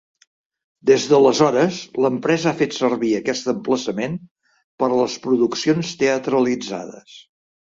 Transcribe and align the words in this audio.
Des 0.91 1.03
d'aleshores, 1.11 1.77
l'empresa 2.05 2.49
ha 2.53 2.57
fet 2.63 2.73
servir 2.77 3.11
aquest 3.19 3.51
emplaçament 3.53 4.17
per 4.83 4.89
a 4.89 4.99
les 5.03 5.19
produccions 5.27 5.93
teatralitzades. 6.03 7.21